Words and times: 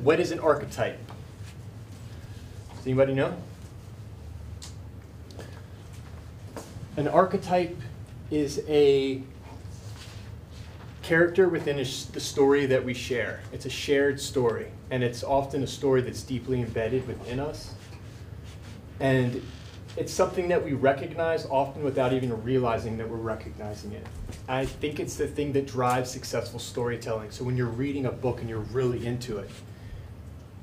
what 0.00 0.20
is 0.20 0.32
an 0.32 0.38
archetype? 0.40 0.98
Does 2.76 2.86
anybody 2.86 3.14
know? 3.14 3.36
An 6.96 7.08
archetype 7.08 7.76
is 8.30 8.62
a 8.68 9.22
character 11.02 11.48
within 11.48 11.78
a 11.78 11.84
the 12.12 12.20
story 12.20 12.66
that 12.66 12.84
we 12.84 12.94
share. 12.94 13.40
It's 13.52 13.66
a 13.66 13.70
shared 13.70 14.20
story, 14.20 14.68
and 14.90 15.02
it's 15.02 15.22
often 15.22 15.62
a 15.62 15.66
story 15.66 16.00
that's 16.00 16.22
deeply 16.22 16.60
embedded 16.60 17.06
within 17.06 17.40
us. 17.40 17.74
And 19.00 19.42
it's 19.96 20.12
something 20.12 20.48
that 20.48 20.64
we 20.64 20.72
recognize 20.72 21.44
often 21.46 21.82
without 21.82 22.12
even 22.14 22.42
realizing 22.42 22.96
that 22.98 23.08
we're 23.08 23.16
recognizing 23.16 23.92
it. 23.92 24.06
I 24.48 24.64
think 24.64 25.00
it's 25.00 25.16
the 25.16 25.26
thing 25.26 25.52
that 25.52 25.66
drives 25.66 26.10
successful 26.10 26.58
storytelling. 26.58 27.30
So 27.30 27.44
when 27.44 27.56
you're 27.56 27.66
reading 27.66 28.06
a 28.06 28.12
book 28.12 28.40
and 28.40 28.48
you're 28.48 28.60
really 28.60 29.04
into 29.04 29.38
it, 29.38 29.50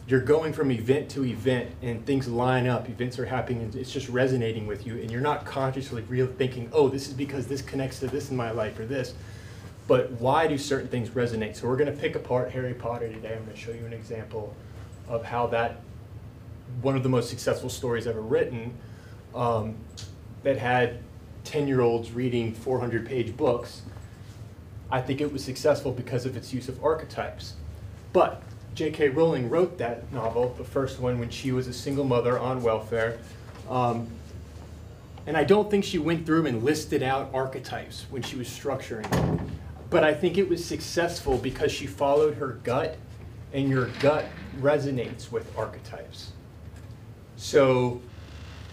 you're 0.10 0.20
going 0.20 0.52
from 0.54 0.72
event 0.72 1.08
to 1.12 1.24
event 1.24 1.70
and 1.84 2.04
things 2.04 2.28
line 2.28 2.66
up, 2.66 2.90
events 2.90 3.20
are 3.20 3.26
happening, 3.26 3.72
it's 3.76 3.92
just 3.92 4.10
resonating 4.10 4.66
with 4.66 4.88
you, 4.88 4.98
and 4.98 5.12
you're 5.12 5.22
not 5.22 5.46
consciously 5.46 6.02
real 6.04 6.26
thinking, 6.26 6.68
oh, 6.74 6.90
this 6.90 7.08
is 7.08 7.14
because 7.14 7.46
this 7.46 7.62
connects 7.62 8.00
to 8.00 8.08
this 8.08 8.32
in 8.32 8.36
my 8.36 8.50
life 8.50 8.80
or 8.80 8.86
this. 8.88 9.14
But 9.88 10.12
why 10.14 10.48
do 10.48 10.58
certain 10.58 10.88
things 10.88 11.10
resonate? 11.10 11.56
So 11.56 11.68
we're 11.68 11.78
going 11.78 11.94
to 11.94 12.00
pick 12.00 12.16
apart 12.16 12.52
Harry 12.52 12.74
Potter 12.74 13.08
today. 13.08 13.36
I'm 13.36 13.44
going 13.44 13.56
to 13.56 13.56
show 13.56 13.72
you 13.72 13.86
an 13.86 13.94
example 13.94 14.56
of 15.08 15.24
how 15.24 15.48
that 15.48 15.82
one 16.82 16.96
of 16.96 17.04
the 17.04 17.10
most 17.10 17.30
successful 17.30 17.70
stories 17.70 18.08
ever 18.08 18.22
written 18.22 18.74
um, 19.36 19.76
that 20.44 20.58
had 20.58 21.00
10 21.44 21.68
year 21.68 21.82
olds 21.82 22.12
reading 22.12 22.54
400 22.54 23.06
page 23.06 23.36
books. 23.38 23.84
I 24.92 25.02
think 25.02 25.22
it 25.22 25.32
was 25.32 25.44
successful 25.44 25.92
because 25.92 26.26
of 26.26 26.36
its 26.36 26.52
use 26.52 26.68
of 26.68 26.84
archetypes. 26.84 27.54
But 28.12 28.42
J.K. 28.80 29.10
Rowling 29.10 29.50
wrote 29.50 29.78
that 29.80 30.10
novel, 30.14 30.56
the 30.58 30.64
first 30.64 31.02
one, 31.02 31.20
when 31.20 31.30
she 31.30 31.52
was 31.52 31.68
a 31.68 31.74
single 31.74 32.06
mother 32.06 32.40
on 32.40 32.64
welfare. 32.64 33.18
Um, 33.70 34.08
and 35.28 35.36
I 35.36 35.44
don't 35.44 35.70
think 35.70 35.84
she 35.84 35.98
went 35.98 36.26
through 36.26 36.46
and 36.46 36.64
listed 36.64 37.04
out 37.04 37.30
archetypes 37.34 38.06
when 38.10 38.22
she 38.22 38.38
was 38.38 38.48
structuring 38.48 39.06
it. 39.14 39.42
But 39.90 40.06
I 40.06 40.14
think 40.14 40.38
it 40.38 40.48
was 40.48 40.64
successful 40.64 41.38
because 41.38 41.74
she 41.74 41.88
followed 41.88 42.36
her 42.36 42.54
gut, 42.64 42.98
and 43.52 43.68
your 43.68 43.88
gut 44.00 44.24
resonates 44.62 45.30
with 45.30 45.58
archetypes. 45.58 46.32
So 47.36 48.00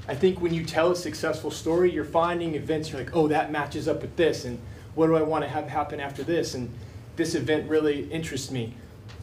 I 0.06 0.14
think 0.14 0.41
when 0.41 0.55
you 0.55 0.64
tell 0.64 0.92
a 0.92 0.97
successful 0.97 1.50
story, 1.50 1.91
you're 1.91 2.05
finding 2.05 2.55
events, 2.55 2.92
you're 2.92 3.00
like, 3.00 3.17
oh, 3.17 3.27
that 3.27 3.50
matches 3.50 3.89
up 3.89 4.02
with 4.02 4.14
this, 4.14 4.45
and 4.45 4.61
what 4.95 5.08
do 5.08 5.17
I 5.17 5.23
want 5.23 5.42
to 5.42 5.50
have 5.50 5.67
happen 5.67 5.98
after 5.98 6.23
this? 6.23 6.55
And 6.55 6.73
this 7.17 7.34
event 7.34 7.69
really 7.69 8.08
interests 8.12 8.52
me. 8.52 8.75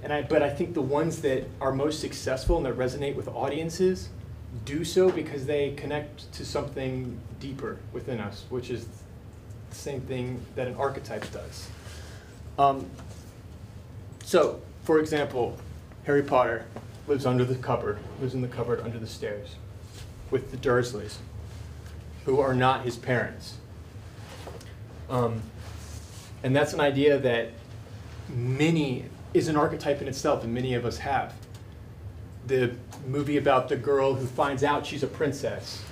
And 0.04 0.12
I, 0.12 0.22
but 0.22 0.42
I 0.44 0.50
think 0.50 0.74
the 0.74 0.82
ones 0.82 1.22
that 1.22 1.48
are 1.62 1.72
most 1.72 2.00
successful 2.00 2.58
and 2.58 2.66
that 2.66 2.78
resonate 2.78 3.16
with 3.16 3.28
audiences 3.30 4.10
do 4.66 4.84
so 4.84 5.10
because 5.10 5.46
they 5.46 5.72
connect 5.72 6.32
to 6.34 6.46
something 6.46 7.20
deeper 7.40 7.78
within 7.92 8.20
us, 8.20 8.46
which 8.50 8.70
is 8.70 8.86
the 9.70 9.76
same 9.76 10.02
thing 10.02 10.46
that 10.56 10.68
an 10.68 10.76
archetype 10.76 11.26
does. 11.32 11.70
Um, 12.60 12.90
so, 14.24 14.62
for 14.84 15.00
example, 15.00 15.58
Harry 16.06 16.22
Potter 16.22 16.66
lives 17.08 17.26
under 17.26 17.46
the 17.46 17.56
cupboard, 17.56 17.98
lives 18.22 18.34
in 18.34 18.42
the 18.42 18.48
cupboard 18.48 18.82
under 18.82 19.00
the 19.00 19.08
stairs 19.08 19.56
with 20.32 20.52
the 20.52 20.58
Dursleys, 20.58 21.18
who 22.26 22.40
are 22.40 22.54
not 22.54 22.84
his 22.84 22.98
parents. 22.98 23.56
Um, 25.10 25.42
and 26.44 26.56
that's 26.56 26.74
an 26.74 26.80
idea 26.80 27.18
that 27.20 27.52
many 28.30 29.06
is 29.34 29.48
an 29.48 29.56
archetype 29.56 30.02
in 30.02 30.08
itself, 30.08 30.44
and 30.44 30.54
many 30.54 30.74
of 30.74 30.86
us 30.86 30.98
have. 31.00 31.34
The 32.48 32.74
movie 33.08 33.38
about 33.38 33.70
the 33.70 33.76
girl 33.76 34.14
who 34.14 34.26
finds 34.26 34.64
out 34.64 34.86
she's 34.86 35.04
a 35.04 35.08
princess, 35.08 35.84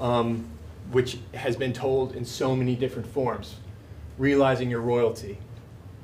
um, 0.00 0.46
which 0.90 1.18
has 1.34 1.56
been 1.56 1.72
told 1.72 2.14
in 2.14 2.24
so 2.24 2.54
many 2.54 2.74
different 2.74 3.06
forms. 3.08 3.56
Realizing 4.18 4.68
your 4.70 4.80
royalty 4.80 5.38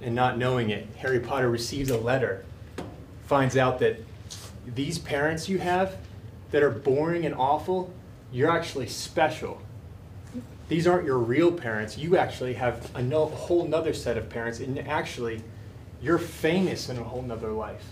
and 0.00 0.14
not 0.14 0.38
knowing 0.38 0.70
it. 0.70 0.86
Harry 0.98 1.18
Potter 1.18 1.50
receives 1.50 1.90
a 1.90 1.96
letter, 1.96 2.44
finds 3.26 3.56
out 3.56 3.78
that 3.80 3.98
these 4.66 4.98
parents 4.98 5.48
you 5.48 5.58
have 5.58 5.96
that 6.50 6.62
are 6.62 6.70
boring 6.70 7.26
and 7.26 7.34
awful, 7.34 7.92
you're 8.30 8.50
actually 8.50 8.86
special. 8.86 9.60
These 10.68 10.86
aren't 10.86 11.04
your 11.04 11.18
real 11.18 11.52
parents. 11.52 11.98
You 11.98 12.16
actually 12.16 12.54
have 12.54 12.90
a, 12.94 13.02
no, 13.02 13.26
whole 13.26 13.66
nother 13.66 13.92
set 13.92 14.16
of 14.16 14.28
parents, 14.30 14.60
and 14.60 14.78
actually, 14.88 15.42
you're 16.04 16.18
famous 16.18 16.90
in 16.90 16.98
a 16.98 17.02
whole 17.02 17.22
nother 17.22 17.50
life. 17.50 17.84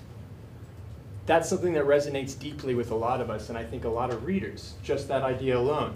That's 1.24 1.48
something 1.48 1.72
that 1.72 1.84
resonates 1.84 2.38
deeply 2.38 2.74
with 2.74 2.90
a 2.90 2.94
lot 2.94 3.22
of 3.22 3.30
us, 3.30 3.48
and 3.48 3.56
I 3.56 3.64
think 3.64 3.84
a 3.84 3.88
lot 3.88 4.10
of 4.10 4.26
readers, 4.26 4.74
just 4.82 5.08
that 5.08 5.22
idea 5.22 5.56
alone. 5.56 5.94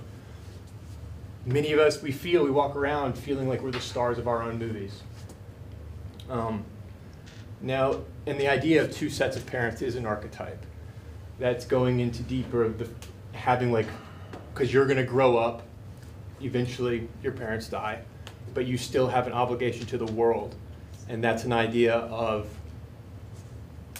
Many 1.44 1.72
of 1.72 1.78
us, 1.78 2.00
we 2.00 2.12
feel, 2.12 2.42
we 2.42 2.50
walk 2.50 2.74
around 2.74 3.18
feeling 3.18 3.48
like 3.48 3.60
we're 3.60 3.70
the 3.70 3.80
stars 3.80 4.16
of 4.16 4.28
our 4.28 4.42
own 4.42 4.58
movies. 4.58 5.02
Um, 6.30 6.64
now, 7.60 8.00
and 8.26 8.40
the 8.40 8.48
idea 8.48 8.82
of 8.82 8.92
two 8.92 9.10
sets 9.10 9.36
of 9.36 9.44
parents 9.46 9.82
is 9.82 9.94
an 9.94 10.06
archetype. 10.06 10.64
That's 11.38 11.66
going 11.66 12.00
into 12.00 12.22
deeper 12.22 12.64
of 12.64 12.78
the 12.78 12.88
having 13.32 13.72
like, 13.72 13.88
because 14.54 14.72
you're 14.72 14.86
going 14.86 14.96
to 14.96 15.04
grow 15.04 15.36
up, 15.36 15.64
eventually 16.40 17.08
your 17.22 17.32
parents 17.32 17.68
die, 17.68 18.00
but 18.54 18.64
you 18.64 18.78
still 18.78 19.08
have 19.08 19.26
an 19.26 19.34
obligation 19.34 19.84
to 19.86 19.98
the 19.98 20.06
world. 20.12 20.54
And 21.08 21.22
that's 21.22 21.44
an 21.44 21.52
idea 21.52 21.94
of 21.94 22.48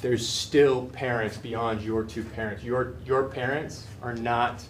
there's 0.03 0.27
still 0.27 0.87
parents 0.87 1.37
beyond 1.37 1.83
your 1.83 2.05
two 2.05 2.23
parents. 2.23 2.63
Your, 2.63 2.95
your 3.05 3.25
parents 3.25 3.87
are 4.03 4.15
not 4.15 4.63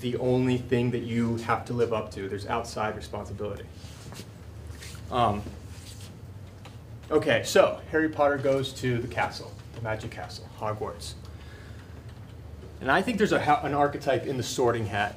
the 0.00 0.16
only 0.16 0.58
thing 0.58 0.90
that 0.92 1.02
you 1.02 1.36
have 1.38 1.64
to 1.66 1.72
live 1.72 1.92
up 1.92 2.10
to. 2.12 2.28
There's 2.28 2.46
outside 2.46 2.96
responsibility. 2.96 3.64
Um, 5.10 5.42
Okay, 7.10 7.42
so 7.44 7.80
Harry 7.90 8.08
Potter 8.08 8.38
goes 8.38 8.72
to 8.74 8.98
the 8.98 9.08
castle, 9.08 9.50
the 9.74 9.80
magic 9.80 10.12
castle, 10.12 10.48
Hogwarts. 10.60 11.14
And 12.80 12.88
I 12.88 13.02
think 13.02 13.18
there's 13.18 13.32
a, 13.32 13.40
an 13.64 13.74
archetype 13.74 14.26
in 14.26 14.36
the 14.36 14.44
sorting 14.44 14.86
hat, 14.86 15.16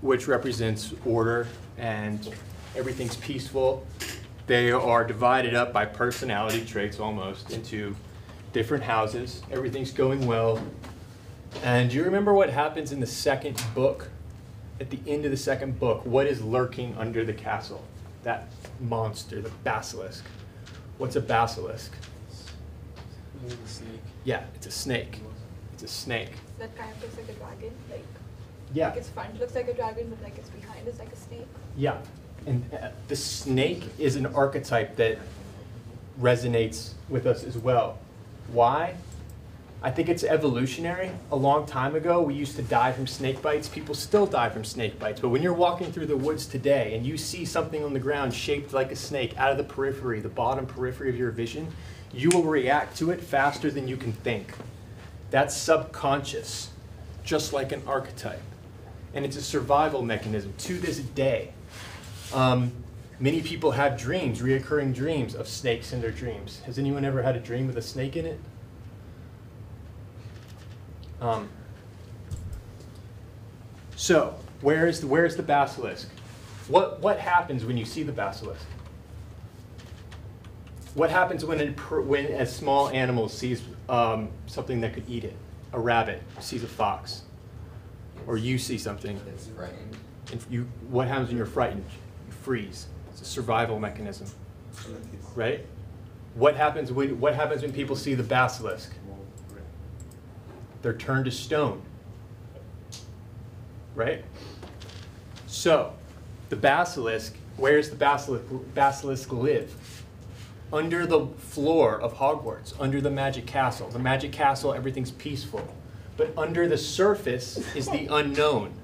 which 0.00 0.26
represents 0.26 0.92
order 1.06 1.46
and 1.78 2.34
everything's 2.74 3.14
peaceful. 3.14 3.86
They 4.46 4.70
are 4.70 5.04
divided 5.04 5.54
up 5.54 5.72
by 5.72 5.86
personality 5.86 6.64
traits 6.64 7.00
almost 7.00 7.50
into 7.50 7.96
different 8.52 8.84
houses. 8.84 9.42
Everything's 9.50 9.90
going 9.90 10.26
well. 10.26 10.62
And 11.62 11.88
do 11.88 11.96
you 11.96 12.04
remember 12.04 12.32
what 12.32 12.50
happens 12.50 12.92
in 12.92 13.00
the 13.00 13.06
second 13.06 13.62
book? 13.74 14.10
At 14.80 14.90
the 14.90 14.98
end 15.06 15.24
of 15.24 15.30
the 15.30 15.36
second 15.36 15.78
book, 15.78 16.04
what 16.04 16.26
is 16.26 16.42
lurking 16.42 16.94
under 16.98 17.24
the 17.24 17.32
castle? 17.32 17.84
That 18.22 18.48
monster, 18.80 19.40
the 19.40 19.50
basilisk. 19.62 20.24
What's 20.98 21.16
a 21.16 21.20
basilisk? 21.20 21.92
a 23.46 23.68
snake. 23.68 23.88
Yeah, 24.24 24.44
it's 24.54 24.66
a 24.66 24.70
snake. 24.70 25.20
It's 25.72 25.82
a 25.82 25.88
snake. 25.88 26.30
That 26.58 26.74
kind 26.76 26.90
of 26.90 27.02
looks 27.02 27.16
like 27.16 27.28
a 27.28 27.32
dragon, 27.32 27.72
like. 27.90 28.04
Yeah. 28.72 28.88
Like 28.88 28.96
its 28.96 29.08
front 29.08 29.38
looks 29.38 29.54
like 29.54 29.68
a 29.68 29.74
dragon, 29.74 30.10
but 30.10 30.22
like 30.22 30.36
its 30.38 30.48
behind 30.50 30.88
is 30.88 30.98
like 30.98 31.12
a 31.12 31.16
snake. 31.16 31.46
Yeah, 31.76 31.98
and 32.46 32.64
uh, 32.74 32.88
the 33.08 33.16
snake 33.16 33.84
is 33.98 34.16
an 34.16 34.26
archetype 34.26 34.96
that 34.96 35.18
resonates 36.20 36.92
with 37.08 37.26
us 37.26 37.44
as 37.44 37.56
well. 37.56 37.98
Why? 38.52 38.94
I 39.82 39.90
think 39.90 40.08
it's 40.08 40.24
evolutionary. 40.24 41.10
A 41.30 41.36
long 41.36 41.66
time 41.66 41.94
ago, 41.94 42.22
we 42.22 42.32
used 42.32 42.56
to 42.56 42.62
die 42.62 42.92
from 42.92 43.06
snake 43.06 43.42
bites. 43.42 43.68
People 43.68 43.94
still 43.94 44.24
die 44.24 44.48
from 44.48 44.64
snake 44.64 44.98
bites. 44.98 45.20
But 45.20 45.28
when 45.28 45.42
you're 45.42 45.52
walking 45.52 45.92
through 45.92 46.06
the 46.06 46.16
woods 46.16 46.46
today 46.46 46.94
and 46.94 47.04
you 47.04 47.18
see 47.18 47.44
something 47.44 47.84
on 47.84 47.92
the 47.92 48.00
ground 48.00 48.32
shaped 48.32 48.72
like 48.72 48.90
a 48.92 48.96
snake 48.96 49.36
out 49.36 49.50
of 49.50 49.58
the 49.58 49.64
periphery, 49.64 50.20
the 50.20 50.28
bottom 50.30 50.64
periphery 50.64 51.10
of 51.10 51.18
your 51.18 51.30
vision, 51.30 51.68
you 52.14 52.30
will 52.30 52.44
react 52.44 52.96
to 52.96 53.10
it 53.10 53.20
faster 53.20 53.70
than 53.70 53.86
you 53.86 53.98
can 53.98 54.12
think. 54.12 54.54
That's 55.30 55.54
subconscious, 55.54 56.70
just 57.22 57.52
like 57.52 57.72
an 57.72 57.82
archetype. 57.86 58.40
And 59.12 59.24
it's 59.24 59.36
a 59.36 59.42
survival 59.42 60.00
mechanism 60.00 60.54
to 60.58 60.78
this 60.78 60.98
day. 60.98 61.52
Um, 62.32 62.72
many 63.20 63.42
people 63.42 63.72
have 63.72 63.98
dreams, 63.98 64.40
reoccurring 64.40 64.94
dreams 64.94 65.34
of 65.34 65.48
snakes 65.48 65.92
in 65.92 66.00
their 66.00 66.10
dreams. 66.10 66.60
Has 66.66 66.78
anyone 66.78 67.04
ever 67.04 67.22
had 67.22 67.36
a 67.36 67.40
dream 67.40 67.66
with 67.66 67.76
a 67.76 67.82
snake 67.82 68.16
in 68.16 68.26
it? 68.26 68.40
Um, 71.20 71.48
so, 73.96 74.34
where 74.60 74.86
is 74.86 75.00
the, 75.00 75.06
where 75.06 75.24
is 75.24 75.36
the 75.36 75.42
basilisk? 75.42 76.08
What, 76.68 77.00
what 77.00 77.18
happens 77.18 77.64
when 77.64 77.76
you 77.76 77.84
see 77.84 78.02
the 78.02 78.12
basilisk? 78.12 78.66
What 80.94 81.10
happens 81.10 81.44
when, 81.44 81.60
a, 81.60 81.70
when 82.00 82.26
a 82.26 82.46
small 82.46 82.88
animal 82.90 83.28
sees 83.28 83.62
um, 83.88 84.28
something 84.46 84.80
that 84.80 84.94
could 84.94 85.08
eat 85.08 85.24
it? 85.24 85.36
A 85.72 85.80
rabbit 85.80 86.22
sees 86.38 86.62
a 86.62 86.68
fox, 86.68 87.22
or 88.26 88.36
you 88.36 88.58
see 88.58 88.78
something. 88.78 89.20
It's 89.28 89.48
frightened. 89.48 89.96
And 90.30 90.44
you, 90.48 90.68
what 90.88 91.08
happens 91.08 91.28
when 91.28 91.36
you're 91.36 91.46
frightened? 91.46 91.84
Freeze. 92.44 92.88
It's 93.10 93.22
a 93.22 93.24
survival 93.24 93.78
mechanism, 93.78 94.26
right? 95.34 95.64
What 96.34 96.54
happens 96.54 96.92
when, 96.92 97.18
what 97.18 97.34
happens 97.34 97.62
when 97.62 97.72
people 97.72 97.96
see 97.96 98.12
the 98.12 98.22
basilisk? 98.22 98.92
They're 100.82 100.92
turned 100.92 101.24
to 101.24 101.30
stone. 101.30 101.80
Right? 103.94 104.22
So, 105.46 105.94
the 106.50 106.56
basilisk, 106.56 107.34
where's 107.56 107.88
the 107.88 107.96
basilisk, 107.96 108.44
basilisk 108.74 109.32
live? 109.32 110.04
Under 110.70 111.06
the 111.06 111.26
floor 111.38 111.98
of 111.98 112.12
Hogwarts, 112.12 112.74
under 112.78 113.00
the 113.00 113.10
magic 113.10 113.46
castle. 113.46 113.88
The 113.88 113.98
magic 113.98 114.32
castle, 114.32 114.74
everything's 114.74 115.12
peaceful. 115.12 115.66
But 116.18 116.36
under 116.36 116.68
the 116.68 116.76
surface 116.76 117.56
is 117.74 117.88
the 117.88 118.06
unknown. 118.08 118.74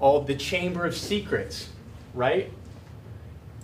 All 0.00 0.22
the 0.22 0.36
Chamber 0.36 0.86
of 0.86 0.96
Secrets, 0.96 1.68
right? 2.14 2.50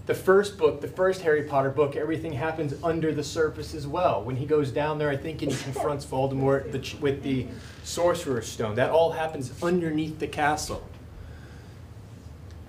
The 0.06 0.15
first 0.15 0.59
book, 0.59 0.83
the 0.83 0.89
first 0.89 1.23
Harry 1.23 1.45
Potter 1.45 1.71
book, 1.71 1.97
everything 1.97 2.35
happens 2.35 2.75
under 2.83 3.12
the 3.12 3.25
surface 3.25 3.75
as 3.75 3.87
well. 3.87 4.23
When 4.23 4.37
he 4.37 4.45
goes 4.45 4.71
down 4.71 4.99
there, 4.99 5.09
I 5.09 5.17
think, 5.17 5.41
and 5.41 5.51
he 5.51 5.62
confronts 5.65 6.05
Voldemort 6.05 6.73
the 6.73 6.97
with 7.01 7.23
the 7.23 7.47
Sorcerer's 7.85 8.47
Stone, 8.47 8.75
that 8.75 8.91
all 8.91 9.12
happens 9.12 9.51
underneath 9.62 10.19
the 10.19 10.27
castle. 10.27 10.87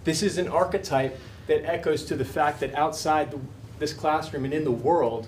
This 0.06 0.24
is 0.24 0.38
an 0.38 0.48
archetype 0.48 1.20
that 1.48 1.66
echoes 1.66 2.06
to 2.06 2.16
the 2.16 2.24
fact 2.24 2.62
that 2.62 2.74
outside 2.74 3.32
the, 3.32 3.40
this 3.80 3.92
classroom 3.92 4.46
and 4.46 4.54
in 4.54 4.64
the 4.64 4.72
world, 4.72 5.28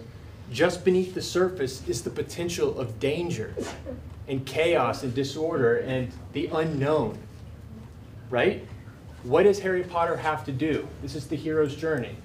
just 0.51 0.85
beneath 0.85 1.13
the 1.13 1.21
surface 1.21 1.85
is 1.89 2.03
the 2.03 2.09
potential 2.09 2.79
of 2.79 3.01
danger 3.01 3.53
and 4.29 4.45
chaos 4.45 5.03
and 5.03 5.13
disorder 5.13 5.77
and 5.79 6.11
the 6.31 6.47
unknown. 6.47 7.17
Right? 8.29 8.65
What 9.23 9.43
does 9.43 9.59
Harry 9.59 9.83
Potter 9.83 10.15
have 10.15 10.45
to 10.45 10.51
do? 10.51 10.87
This 11.01 11.15
is 11.15 11.27
the 11.27 11.35
hero's 11.35 11.75
journey. 11.75 12.15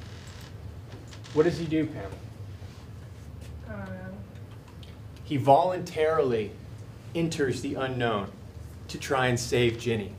What 1.35 1.45
does 1.45 1.59
he 1.59 1.65
do, 1.65 1.87
Pam? 1.87 2.11
I 3.69 3.73
don't 3.73 3.87
know. 3.87 4.15
He 5.25 5.37
voluntarily 5.37 6.53
enters 7.15 7.63
the 7.63 7.75
unknown 7.75 8.31
to 8.89 8.99
try 8.99 9.29
and 9.29 9.41
save 9.41 9.79
Ginny, 9.79 10.15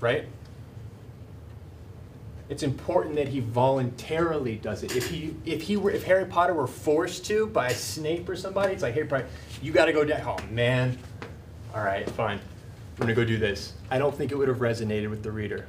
right? 0.00 0.26
It's 2.48 2.62
important 2.62 3.16
that 3.16 3.28
he 3.28 3.40
voluntarily 3.40 4.56
does 4.56 4.82
it. 4.82 4.96
If 4.96 5.10
he, 5.10 5.34
if 5.44 5.60
he 5.60 5.76
were, 5.76 5.90
if 5.90 6.04
Harry 6.04 6.24
Potter 6.24 6.54
were 6.54 6.66
forced 6.66 7.26
to 7.26 7.46
by 7.46 7.68
Snape 7.68 8.26
or 8.26 8.36
somebody, 8.36 8.72
it's 8.72 8.82
like 8.82 8.94
Harry 8.94 9.06
Potter, 9.06 9.26
you 9.60 9.70
got 9.70 9.84
to 9.84 9.92
go 9.92 10.02
down. 10.02 10.22
Oh 10.26 10.42
man, 10.50 10.98
all 11.74 11.84
right, 11.84 12.08
fine, 12.10 12.38
I'm 12.38 13.00
gonna 13.00 13.14
go 13.14 13.24
do 13.24 13.36
this. 13.36 13.74
I 13.90 13.98
don't 13.98 14.14
think 14.14 14.32
it 14.32 14.36
would 14.36 14.48
have 14.48 14.58
resonated 14.58 15.10
with 15.10 15.22
the 15.22 15.30
reader, 15.30 15.66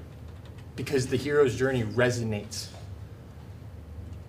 because 0.80 1.08
the 1.08 1.18
hero's 1.18 1.58
journey 1.58 1.84
resonates. 1.84 2.68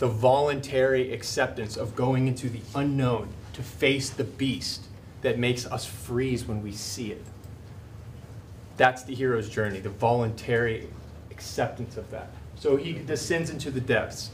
The 0.00 0.08
voluntary 0.08 1.12
acceptance 1.12 1.76
of 1.76 1.94
going 1.94 2.26
into 2.26 2.48
the 2.48 2.58
unknown 2.74 3.28
to 3.52 3.62
face 3.62 4.10
the 4.10 4.24
beast 4.24 4.82
that 5.22 5.38
makes 5.38 5.64
us 5.64 5.86
freeze 5.86 6.44
when 6.44 6.60
we 6.60 6.72
see 6.72 7.12
it. 7.12 7.24
That's 8.76 9.04
the 9.04 9.14
hero's 9.14 9.48
journey, 9.48 9.78
the 9.78 9.90
voluntary 9.90 10.88
acceptance 11.30 11.96
of 11.96 12.10
that. 12.10 12.30
So 12.56 12.74
he 12.76 12.94
descends 12.94 13.50
into 13.50 13.70
the 13.70 13.80
depths. 13.80 14.30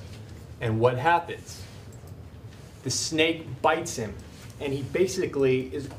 And 0.62 0.80
what 0.80 0.96
happens? 0.96 1.62
The 2.82 2.90
snake 2.90 3.60
bites 3.60 3.96
him, 3.96 4.14
and 4.58 4.72
he 4.72 4.84
basically 4.84 5.66
is, 5.66 5.90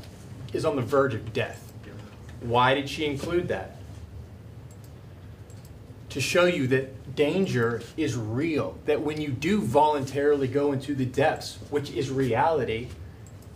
is 0.52 0.66
on 0.66 0.78
the 0.78 0.81
verge 0.81 1.14
of 1.14 1.31
death. 1.31 1.72
Why 2.42 2.74
did 2.74 2.90
she 2.90 3.06
include 3.06 3.50
that? 3.50 3.76
To 6.18 6.22
show 6.22 6.46
you 6.46 6.66
that 6.69 7.16
danger 7.16 7.84
is 7.96 8.18
real, 8.18 8.75
that 8.88 9.00
when 9.00 9.22
you 9.22 9.30
do 9.30 9.62
voluntarily 9.62 10.48
go 10.48 10.72
into 10.72 10.96
the 10.96 11.06
depths, 11.06 11.60
which 11.69 11.92
is 11.92 12.10
reality, 12.10 12.88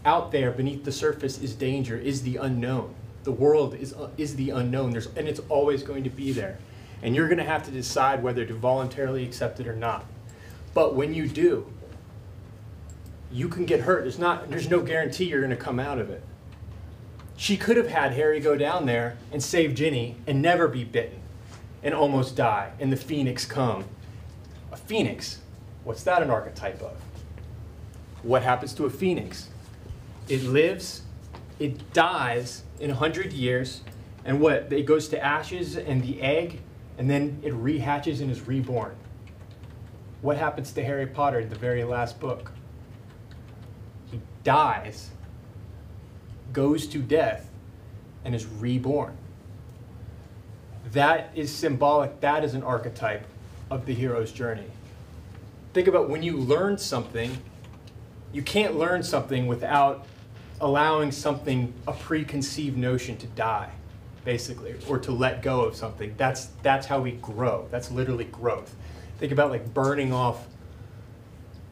out 0.06 0.31
there 0.31 0.52
beneath 0.52 0.84
the 0.84 0.92
surface 0.92 1.40
is 1.42 1.56
danger, 1.56 1.98
is 1.98 2.22
the 2.22 2.36
unknown. 2.36 2.94
The 3.24 3.31
world 3.31 3.74
is, 3.74 3.94
uh, 3.94 4.12
is 4.16 4.36
the 4.36 4.52
unknown, 4.52 4.92
There's, 4.92 5.08
and 5.16 5.28
it's 5.28 5.42
always 5.50 5.81
going 5.81 6.04
to 6.04 6.12
be 6.12 6.34
there. 6.34 6.60
And 7.02 7.16
you're 7.16 7.28
going 7.28 7.40
to 7.40 7.44
have 7.44 7.63
to 7.63 7.72
decide 7.72 8.22
whether 8.22 8.46
to 8.46 8.54
voluntarily 8.54 9.24
accept 9.24 9.60
it 9.60 9.68
or 9.68 9.75
not. 9.75 10.06
But 10.75 10.94
when 10.94 11.16
you 11.16 11.28
do, 11.28 11.66
you 13.31 13.50
can 13.50 13.66
get 13.66 13.80
hurt. 13.80 14.04
There's, 14.04 14.19
not, 14.19 14.52
there's 14.52 14.69
no 14.69 14.81
guarantee 14.81 15.25
you're 15.25 15.42
going 15.42 15.50
to 15.50 15.56
come 15.56 15.80
out 15.80 15.98
of 15.98 16.12
it. 16.12 16.22
She 17.38 17.58
could 17.58 17.78
have 17.78 17.88
had 17.88 18.13
Harry 18.13 18.40
go 18.40 18.56
down 18.56 18.86
there 18.86 19.18
and 19.31 19.42
save 19.42 19.74
Ginny 19.74 20.18
and 20.28 20.44
never 20.44 20.68
be 20.68 20.84
bitten 20.84 21.20
and 21.83 21.94
almost 21.94 22.36
die, 22.36 22.72
and 22.80 22.92
the 22.92 22.98
phoenix 22.98 23.45
come. 23.45 23.86
A 24.72 24.78
phoenix, 24.78 25.39
what's 25.83 26.04
that 26.04 26.22
an 26.22 26.30
archetype 26.30 26.81
of? 26.81 26.98
What 28.24 28.44
happens 28.44 28.74
to 28.75 28.86
a 28.86 28.89
phoenix? 28.89 29.50
It 30.30 30.44
lives, 30.44 31.01
it 31.60 31.94
dies 31.94 32.63
in 32.80 32.92
a 32.92 32.95
hundred 32.95 33.33
years, 33.33 33.81
and 34.24 34.39
what? 34.39 34.72
It 34.72 34.86
goes 34.86 35.07
to 35.10 35.24
ashes 35.24 35.75
and 35.75 36.04
the 36.04 36.22
egg, 36.22 36.62
and 36.98 37.10
then 37.10 37.39
it 37.44 37.54
rehatches 37.54 38.22
and 38.22 38.30
is 38.30 38.48
reborn. 38.48 38.95
What 40.22 40.38
happens 40.38 40.72
to 40.74 40.84
Harry 40.84 41.07
Potter 41.07 41.39
in 41.39 41.50
the 41.50 41.57
very 41.57 41.84
last 41.84 42.19
book? 42.19 42.51
He 44.12 44.22
dies, 44.44 45.10
goes 46.54 46.86
to 46.88 47.00
death, 47.00 47.50
and 48.24 48.36
is 48.36 48.45
reborn. 48.45 49.18
That 50.91 51.31
is 51.35 51.53
symbolic, 51.53 52.19
that 52.21 52.43
is 52.43 52.53
an 52.53 52.63
archetype 52.63 53.25
of 53.69 53.85
the 53.85 53.93
hero's 53.93 54.31
journey. 54.31 54.67
Think 55.73 55.88
about 55.88 56.09
when 56.09 56.21
you 56.21 56.35
learn 56.35 56.77
something, 56.77 57.38
you 58.33 58.41
can't 58.41 58.75
learn 58.75 59.03
something 59.03 59.47
without 59.47 60.05
allowing 60.59 61.11
something, 61.11 61.73
a 61.88 61.93
preconceived 61.93 62.77
notion 62.77 63.17
to 63.17 63.27
die, 63.27 63.71
basically, 64.25 64.75
or 64.89 64.99
to 64.99 65.11
let 65.11 65.41
go 65.41 65.61
of 65.61 65.75
something. 65.75 66.13
That's, 66.17 66.47
that's 66.61 66.85
how 66.85 66.99
we 66.99 67.11
grow. 67.13 67.67
That's 67.71 67.89
literally 67.89 68.25
growth. 68.25 68.75
Think 69.17 69.31
about 69.31 69.49
like 69.49 69.73
burning 69.73 70.11
off 70.11 70.45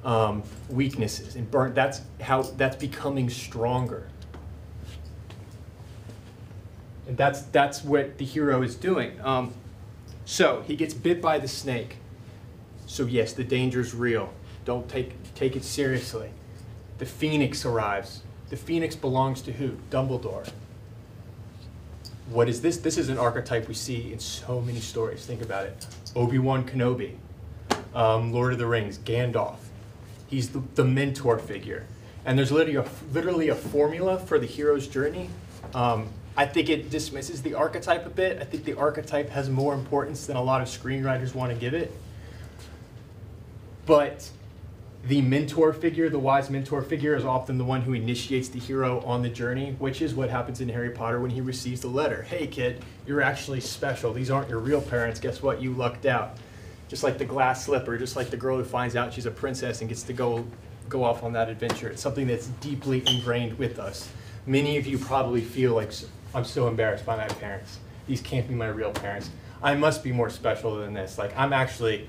um, 0.06 0.44
weaknesses 0.69 1.36
and 1.36 1.50
burn, 1.51 1.74
that's 1.74 2.01
how, 2.21 2.44
that's 2.44 2.77
becoming 2.77 3.30
stronger. 3.30 4.07
And 7.10 7.18
that's, 7.18 7.42
that's 7.42 7.84
what 7.84 8.20
the 8.20 8.26
hero 8.26 8.62
is 8.62 8.76
doing. 8.76 9.20
Um, 9.22 9.56
so 10.26 10.64
he 10.68 10.76
gets 10.76 10.94
bit 10.94 11.24
by 11.24 11.40
the 11.40 11.48
snake. 11.48 11.98
So 12.86 13.08
yes, 13.08 13.34
the 13.34 13.44
danger's 13.44 13.96
real. 13.96 14.32
Don't 14.64 14.88
take, 14.88 15.16
take 15.34 15.56
it 15.56 15.64
seriously. 15.64 16.30
The 17.00 17.08
phoenix 17.08 17.66
arrives. 17.66 18.22
The 18.52 18.58
phoenix 18.58 18.96
belongs 18.96 19.42
to 19.42 19.52
who? 19.54 19.78
Dumbledore. 19.90 20.48
What 22.30 22.48
is 22.48 22.62
this? 22.62 22.78
This 22.78 22.95
is 22.95 23.10
an 23.10 23.18
archetype 23.18 23.68
we 23.68 23.74
see 23.74 24.14
in 24.14 24.19
so 24.19 24.62
many 24.62 24.80
stories. 24.80 25.26
Think 25.26 25.42
about 25.42 25.66
it. 25.66 25.88
Obi-Wan 26.16 26.64
Kenobi, 26.64 27.16
um, 27.95 28.31
Lord 28.31 28.54
of 28.54 28.60
the 28.60 28.68
Rings, 28.68 29.00
Gandalf. 29.00 29.57
He's 30.28 30.50
the, 30.50 30.62
the 30.76 30.86
mentor 30.86 31.40
figure. 31.40 31.88
And 32.24 32.38
there's 32.38 32.52
literally 32.52 32.76
a, 32.76 32.86
literally 33.12 33.50
a 33.50 33.56
formula 33.56 34.19
for 34.19 34.38
the 34.38 34.45
hero's 34.45 34.88
journey. 34.88 35.31
Um, 35.74 36.10
I 36.40 36.46
think 36.46 36.69
it 36.69 36.90
dismisses 36.90 37.42
the 37.42 37.56
archetype 37.56 38.06
a 38.06 38.10
bit. 38.10 38.42
I 38.42 38.46
think 38.46 38.64
the 38.64 38.78
archetype 38.78 39.30
has 39.31 39.50
more 39.50 39.74
importance 39.74 40.26
than 40.26 40.38
a 40.38 40.42
lot 40.42 40.62
of 40.62 40.69
screenwriters 40.69 41.36
want 41.36 41.52
to 41.52 41.60
give 41.60 41.74
it. 41.74 41.92
But 43.86 44.30
the 45.04 45.22
mentor 45.22 45.74
figure, 45.74 46.10
the 46.10 46.18
wise 46.18 46.50
mentor 46.50 46.81
figure, 46.81 47.14
is 47.14 47.26
often 47.26 47.58
the 47.58 47.66
one 47.66 47.81
who 47.81 47.92
initiates 47.92 48.48
the 48.48 48.58
hero 48.58 49.02
on 49.02 49.22
the 49.22 49.28
journey, 49.28 49.76
which 49.80 50.02
is 50.02 50.16
what 50.16 50.30
happens 50.30 50.62
in 50.62 50.69
Harry 50.69 50.92
Potter 50.92 51.19
when 51.19 51.31
he 51.31 51.42
receives 51.42 51.81
the 51.81 51.90
letter. 51.90 52.22
Hey, 52.22 52.48
kid, 52.48 52.86
you're 53.06 53.19
actually 53.19 53.60
special. 53.60 54.14
These 54.14 54.31
aren't 54.31 54.48
your 54.48 54.60
real 54.60 54.81
parents. 54.81 55.19
Guess 55.19 55.44
what? 55.44 55.62
You 55.62 55.74
lucked 55.74 56.06
out. 56.06 56.38
Just 56.88 57.04
like 57.04 57.18
the 57.18 57.26
glass 57.26 57.66
slipper, 57.66 57.98
just 57.98 58.16
like 58.16 58.30
the 58.30 58.38
girl 58.38 58.56
who 58.56 58.64
finds 58.64 58.96
out 58.96 59.14
she's 59.14 59.26
a 59.26 59.31
princess 59.31 59.81
and 59.81 59.90
gets 59.90 60.04
to 60.04 60.14
go, 60.14 60.46
go 60.88 61.04
off 61.04 61.22
on 61.22 61.34
that 61.34 61.50
adventure. 61.50 61.90
It's 61.90 62.02
something 62.02 62.28
that's 62.28 62.48
deeply 62.62 63.04
ingrained 63.08 63.60
with 63.60 63.78
us. 63.78 64.08
Many 64.46 64.78
of 64.78 64.88
you 64.88 64.98
probably 64.98 65.42
feel 65.42 65.74
like, 65.74 65.92
I'm 66.34 66.46
so 66.46 66.68
embarrassed 66.68 67.06
by 67.06 67.16
my 67.18 67.28
parents. 67.28 67.80
These 68.08 68.22
can't 68.22 68.48
be 68.48 68.56
my 68.56 68.68
real 68.68 68.92
parents. 68.92 69.30
I 69.62 69.76
must 69.76 70.04
be 70.04 70.12
more 70.12 70.30
special 70.30 70.78
than 70.78 70.94
this. 70.94 71.18
Like, 71.18 71.38
I'm 71.38 71.54
actually 71.54 72.08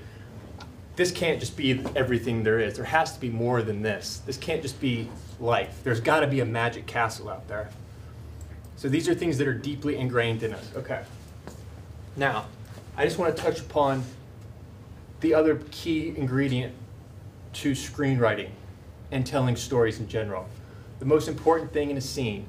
this 0.95 1.11
can't 1.11 1.39
just 1.39 1.55
be 1.55 1.83
everything 1.95 2.43
there 2.43 2.59
is. 2.59 2.75
There 2.75 2.85
has 2.85 3.13
to 3.13 3.19
be 3.19 3.29
more 3.29 3.61
than 3.61 3.81
this. 3.81 4.21
This 4.25 4.37
can't 4.37 4.61
just 4.61 4.79
be 4.81 5.09
life. 5.39 5.79
There's 5.83 6.01
got 6.01 6.19
to 6.19 6.27
be 6.27 6.41
a 6.41 6.45
magic 6.45 6.85
castle 6.85 7.29
out 7.29 7.47
there. 7.47 7.69
So 8.75 8.89
these 8.89 9.07
are 9.07 9.15
things 9.15 9.37
that 9.37 9.47
are 9.47 9.53
deeply 9.53 9.97
ingrained 9.97 10.43
in 10.43 10.53
us. 10.53 10.69
Okay. 10.75 11.01
Now, 12.15 12.45
I 12.97 13.05
just 13.05 13.17
want 13.17 13.35
to 13.35 13.41
touch 13.41 13.59
upon 13.59 14.03
the 15.21 15.33
other 15.33 15.61
key 15.71 16.13
ingredient 16.15 16.75
to 17.53 17.71
screenwriting 17.71 18.49
and 19.11 19.25
telling 19.25 19.55
stories 19.55 19.99
in 19.99 20.07
general. 20.07 20.47
The 21.01 21.07
most 21.07 21.27
important 21.27 21.73
thing 21.73 21.89
in 21.89 21.97
a 21.97 22.01
scene 22.01 22.45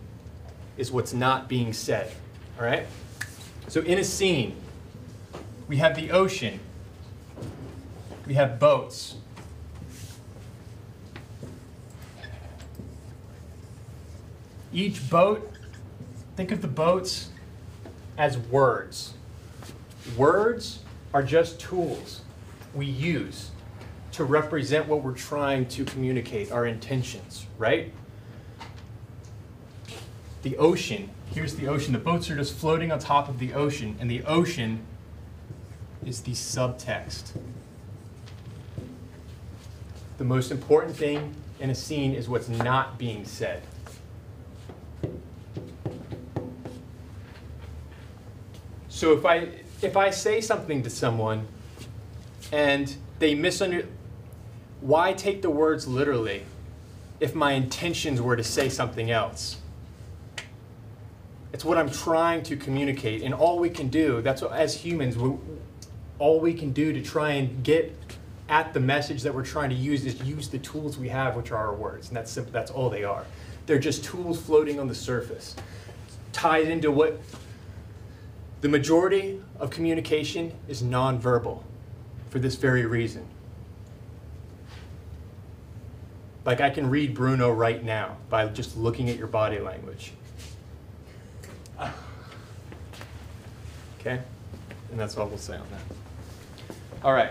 is 0.77 0.93
what's 0.93 1.15
not 1.15 1.49
being 1.49 1.73
said. 1.73 2.13
All 2.59 2.67
right? 2.67 2.87
So 3.69 3.81
in 3.81 3.99
a 3.99 4.05
scene, 4.05 4.57
we 5.69 5.79
have 5.79 5.97
the 5.97 6.11
ocean 6.11 6.61
we 8.27 8.35
have 8.35 8.59
boats. 8.59 9.17
Each 14.71 15.09
boat, 15.09 15.51
think 16.37 16.53
of 16.53 16.61
the 16.61 16.69
boats 16.69 17.31
as 18.19 18.37
words. 18.37 19.15
Words 20.15 20.81
are 21.15 21.23
just 21.23 21.59
tools 21.59 22.21
we 22.75 22.85
use 22.85 23.51
to 24.13 24.25
represent 24.25 24.89
what 24.89 25.03
we're 25.03 25.13
trying 25.13 25.67
to 25.69 25.87
communicate, 25.87 26.53
our 26.53 26.67
intentions, 26.67 27.47
right? 27.57 27.93
The 30.43 30.57
ocean, 30.57 31.11
here's 31.33 31.55
the 31.55 31.69
ocean. 31.69 31.93
The 31.93 32.01
boats 32.01 32.29
are 32.29 32.37
just 32.37 32.55
floating 32.55 32.91
on 32.91 32.99
top 32.99 33.29
of 33.29 33.39
the 33.39 33.55
ocean, 33.55 33.97
and 34.01 34.11
the 34.11 34.25
ocean 34.25 34.85
is 36.05 36.23
the 36.23 36.33
subtext. 36.33 37.33
The 40.19 40.25
most 40.25 40.51
important 40.51 40.97
thing 40.97 41.35
in 41.61 41.71
a 41.71 41.75
scene 41.75 42.13
is 42.13 42.29
what's 42.29 42.49
not 42.49 42.99
being 42.99 43.25
said. 43.25 43.63
So 48.89 49.13
if 49.13 49.25
I 49.25 49.49
if 49.81 49.97
I 49.97 50.11
say 50.11 50.41
something 50.41 50.83
to 50.83 50.91
someone 50.91 51.47
and 52.53 52.95
they 53.19 53.35
misunderstand, 53.35 53.93
why 54.81 55.13
take 55.13 55.43
the 55.43 55.51
words 55.51 55.87
literally 55.87 56.43
if 57.21 57.35
my 57.35 57.53
intentions 57.53 58.21
were 58.21 58.37
to 58.37 58.45
say 58.45 58.69
something 58.69 59.11
else? 59.11 59.62
It's 61.53 61.65
what 61.65 61.77
I'm 61.77 61.91
trying 61.91 62.43
to 62.45 62.57
communicate 62.57 63.23
and 63.23 63.35
all 63.35 63.59
we 63.59 63.69
can 63.69 63.89
do 63.89 64.23
that's 64.23 64.43
what, 64.43 64.53
as 64.53 64.75
humans 64.75 65.19
we, 65.19 65.37
all 66.19 66.41
we 66.41 66.55
can 66.55 66.73
do 66.73 66.93
to 66.93 67.03
try 67.03 67.33
and 67.33 67.63
get 67.63 67.95
at 68.49 68.73
the 68.75 68.81
message 68.81 69.23
that 69.23 69.35
we're 69.35 69.45
trying 69.45 69.71
to 69.71 69.77
use 69.77 70.05
is 70.05 70.21
use 70.23 70.49
the 70.49 70.59
tools 70.59 70.99
we 70.99 71.09
have 71.09 71.37
which 71.37 71.51
are 71.51 71.57
our 71.57 71.75
words 71.75 72.09
and 72.09 72.17
that's 72.17 72.31
simple 72.31 72.53
that's 72.53 72.71
all 72.71 72.89
they 72.89 73.05
are. 73.05 73.25
They're 73.67 73.79
just 73.79 74.05
tools 74.05 74.41
floating 74.41 74.81
on 74.81 74.89
the 74.89 74.95
surface. 74.95 75.55
Tied 76.33 76.69
into 76.69 76.91
what 76.91 77.21
the 78.63 78.69
majority 78.69 79.43
of 79.59 79.71
communication 79.71 80.53
is 80.69 80.83
nonverbal 80.83 81.63
for 82.31 82.39
this 82.39 82.57
very 82.57 82.87
reason. 82.87 83.27
Like 86.45 86.61
I 86.61 86.71
can 86.71 86.89
read 86.89 87.15
Bruno 87.15 87.53
right 87.53 87.85
now 87.85 88.17
by 88.31 88.47
just 88.49 88.77
looking 88.77 89.11
at 89.11 89.17
your 89.17 89.27
body 89.27 89.59
language. 89.59 90.13
Okay? 94.03 94.21
And 94.91 94.99
that's 94.99 95.17
all 95.17 95.29
we'll 95.29 95.39
say 95.39 95.55
on 95.55 95.67
that. 95.71 96.77
All 97.05 97.13
right. 97.13 97.31